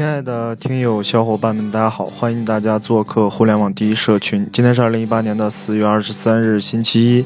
[0.00, 2.06] 亲爱的听友小伙伴们，大家好！
[2.06, 4.48] 欢迎大家做客互联网第一社群。
[4.50, 7.24] 今天是二零一八年的四月二十三日，星期一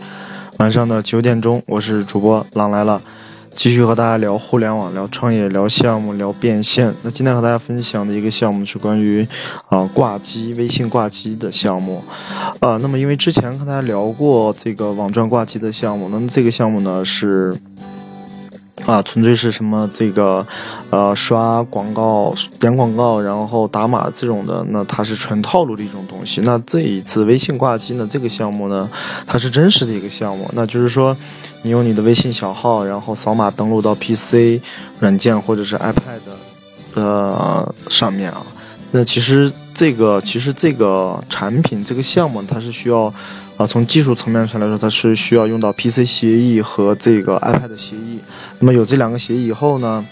[0.59, 3.01] 晚上的九点钟，我是主播狼来了，
[3.55, 6.93] 继续和大家聊互联网、聊创业、聊项目、聊变现。
[7.03, 9.25] 那今天和大家分享的一个项目是关于
[9.69, 12.03] 啊挂机微信挂机的项目。
[12.59, 17.57] 啊，那么因为之前和大家聊过这个网赚挂机的项目，那么这个项目呢是。
[18.87, 20.47] 啊，纯粹是什么这个，
[20.91, 26.41] 呃，刷广告、点广告，然后打码这种的，那它是纯套路的一种东西。
[26.43, 28.91] 那这一次微信挂机呢，这个项目呢，
[29.27, 31.17] 它是真实的一个项目，那就是说，
[31.63, 34.61] 你用你的微信小号，然后扫码登录到 PC
[34.99, 36.21] 软件或者是 iPad
[36.95, 38.45] 呃上面啊。
[38.91, 43.13] 那其实这个，其实这个产品这个项目，它是需要，
[43.57, 48.21] 啊，从技术层面上来说，它是需要用到 PC 协议和这个 iPad 协议。
[48.61, 50.07] 那么有这两个协议以后呢，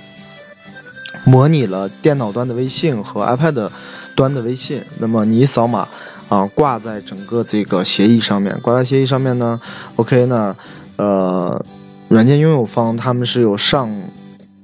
[1.25, 3.70] 模拟了电脑端的微信和 iPad
[4.17, 4.83] 端的微信。
[4.98, 5.87] 那么你扫码，
[6.28, 9.61] 啊，挂在整个这个协议上面，挂在协议上面呢
[9.94, 10.56] ，OK 呢，
[10.97, 11.65] 呃，
[12.09, 13.89] 软件拥有方他们是有上。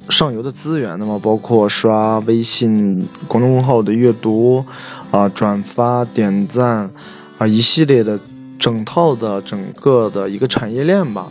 [0.08, 4.64] 上游的资源，那么包括刷微信公众号的阅读，
[5.10, 6.90] 啊，转发、点赞，
[7.38, 8.18] 啊，一系列的
[8.58, 11.28] 整套的整个的一个产业链吧。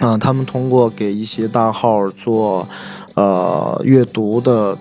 [0.00, 2.66] 啊，他们通过给一些大号做，
[3.14, 4.76] 呃，阅读的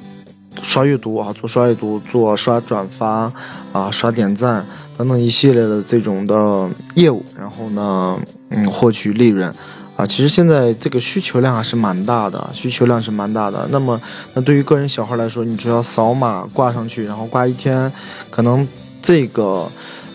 [0.63, 3.31] 刷阅读啊，做刷阅读，做刷转发，
[3.71, 4.65] 啊，刷点赞
[4.97, 9.53] 等等一系列的这种的业务，然后呢，嗯，获取利润。
[9.95, 13.67] 啊，其实现在这个需求量还是蛮大的，需求量是蛮大的。
[13.69, 13.99] 那么，
[14.33, 17.91] 那对于个人小号来说，你只要扫码挂上去，然后挂一天，
[18.29, 18.65] 可能
[19.01, 19.69] 这个，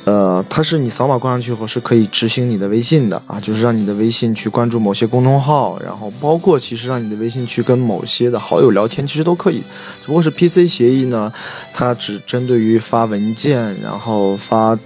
[0.04, 9.62] 呃，它是你扫码挂上去以后是可以执行你的微信的啊，就是让你的微信去关注某些公众号，然后包括其实让你的微信去跟某些的好友聊天，其实都可以。
[10.02, 11.32] 只不过是 PC 协议呢，
[11.72, 14.78] 它只针对于发文件，然后发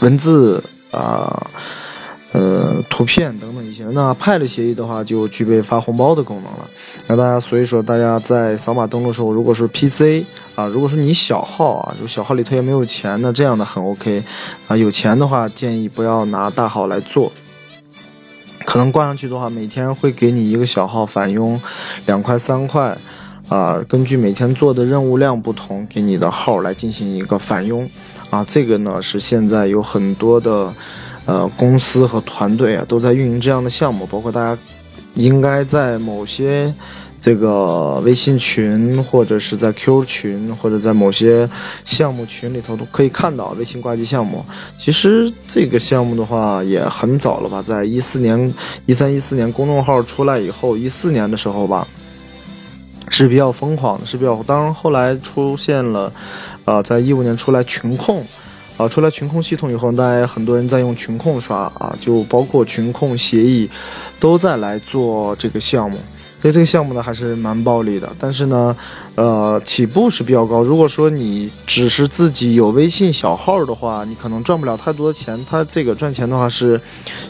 [0.00, 1.46] 文字啊。
[2.32, 6.68] 呃图片等等一些，那 Pad 协议的话就具备发红包的功能了。
[7.06, 14.22] 那大家所以说，大家在扫码登录的时候，如果是 PC 啊，如果是你小号啊，就小号里头也没有钱，那这样的很 OK
[14.68, 14.76] 啊。
[14.76, 17.30] 有钱的话，建议不要拿大号来做。
[18.64, 21.60] 可能挂上去的话，每天会给你一个小号返佣
[22.06, 22.96] 两块三块
[23.48, 27.90] 啊，根据每天做的任务量不同，给你的号来进行一个返佣
[28.30, 28.42] 啊。
[28.48, 30.72] 这个呢是现在有很多的。
[31.24, 34.60] 呃，公司和团队啊，都在运营这样的项目，包括大家
[35.14, 36.74] 应该在某些
[37.16, 41.48] 这个微信群，或者是在 Q 群，或者在某些
[41.84, 44.44] 项目群里头都可以看到微信挂机项目。
[44.76, 48.52] 其实这个项目的话也很早了吧，在一四年、
[48.86, 51.86] 一三、一四年公众号出来以后，一四年的时候吧，
[53.10, 54.42] 是比较疯狂的，是比较。
[54.42, 56.12] 当然后来出现了，
[56.64, 58.26] 呃，在一五年出来群控。
[58.76, 63.68] 啊，出来群控系统以后，大家很多人在用群控刷啊，就包括群控协议，
[64.18, 65.98] 都在来做这个项目。
[66.40, 68.76] 所以这个项目呢还是蛮暴利的，但是呢，
[69.14, 70.60] 呃，起步是比较高。
[70.62, 75.38] 如果说你只是自己有微信小号的话，你可能赚不了太多的钱。
[75.48, 76.80] 它这个赚钱的话是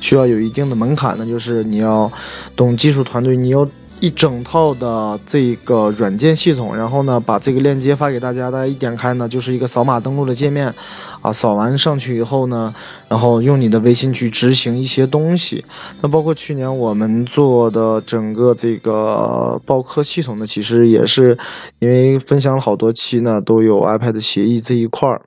[0.00, 2.10] 需要有一定的门槛的，就是你要
[2.56, 3.69] 懂技术团队，你要。
[4.03, 10.75] 一整套的这个软件系统，然后呢，把这个链接发给大家，大家一点开呢，就是一个扫码登录的界面，
[11.21, 12.75] 啊，扫完上去以后呢，
[13.09, 15.65] 然后用你的微信去执行一些东西。
[16.01, 21.39] 那包括去年我们做的整个这个报课系统呢，其实也是
[21.79, 25.23] 因为分享了好多期呢，都有 iPad 协议这一块儿。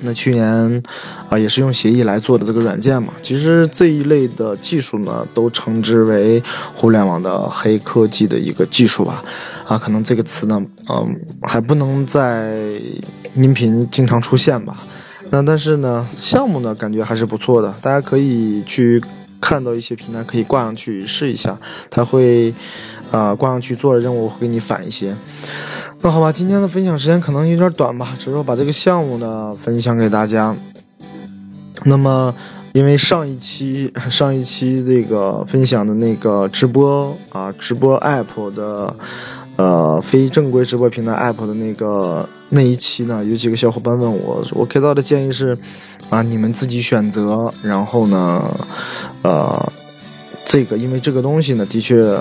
[0.00, 0.82] 那去年，
[1.28, 3.12] 啊，也是用协议来做的这个软件嘛。
[3.22, 6.42] 其实这一类的技术呢，都称之为
[6.74, 9.24] 互联网的黑科技的一个技术吧。
[9.66, 12.80] 啊，可能这个词呢，嗯，还不能在
[13.34, 14.76] 音频经常出现吧。
[15.30, 19.02] 那但是呢，项目呢，感觉还是不错的，大家可以去
[19.48, 21.56] 看到一些平台可以挂上去试一下，
[21.88, 22.52] 它会，
[23.12, 25.14] 啊，挂上去做的任务会给你返一些。
[26.00, 30.52] 那好吧，今天的分享时间可能有点短吧，只是我把这个项目呢分享给大家。
[31.84, 32.34] 那么，
[32.72, 38.96] 因为上一期上一期这个分享的那个直播啊，直播 app 的，
[39.54, 45.56] 呃，非正规直播平台 app 的那个那一期呢，有几个小伙伴问我，我给到的建议是，
[46.10, 48.42] 啊，你们自己选择，然后呢，
[49.22, 49.72] 呃，
[50.44, 52.18] 这个因为这个东西呢，的确。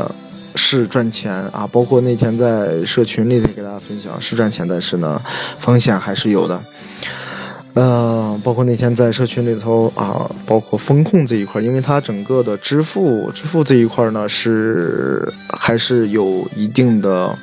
[0.57, 5.21] 是赚钱啊，包括那天在社群里头给大家分享是赚钱，但是呢，
[5.59, 6.57] 风险还是有的。
[7.73, 17.37] 呃，包括那天在社群里头啊，包括风控这一块，因为它整个的支付支付这一块呢是还是有一定的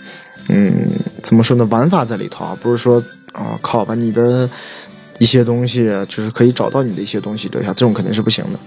[0.49, 0.89] 嗯
[1.23, 1.67] 怎么说呢？
[1.71, 3.03] 玩法在里头啊，不是说
[3.33, 4.49] 啊靠把你的
[5.19, 8.59] 一些东西，就是可以找到你的一些东西留下，这种肯定是不行的。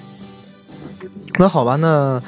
[1.38, 2.22] 那好吧，那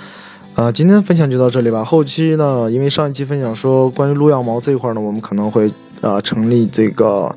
[0.55, 1.85] 呃，今天分享就到这里吧。
[1.85, 5.71] 后期呢，因为上一期分享说关于撸羊毛这一块呢，我们可能会
[6.01, 7.33] 呃成立这个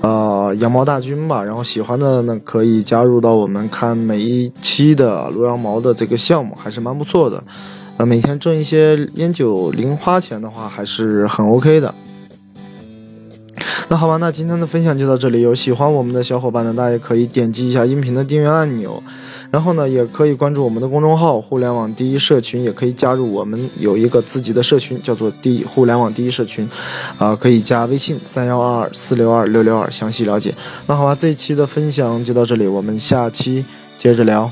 [0.00, 1.44] 呃羊毛大军吧。
[1.44, 7.44] 然后喜欢的呢，可以加入到我们看每一期的撸羊毛的这个项目，还是蛮不错的。
[7.98, 11.94] 呃，每天挣一些烟酒零花钱的话，还是很 OK 的。
[13.92, 15.42] 那好吧，那今天的分享就到这里。
[15.42, 19.02] 有喜欢我们的小伙伴呢，大家可以点击一下音频的订阅按钮，
[19.50, 26.66] 然后呢，也可以关注我们的公众号“互联网第一社群”，也可以加入我们有一个自己的社群，叫做“第互联网第一社群”，
[27.20, 30.54] 啊，可以加微信三幺二二四六二六六二详细了解。
[30.86, 33.62] 那好吧，这一期的分享就到这里，我们下期
[33.98, 34.50] 接着聊。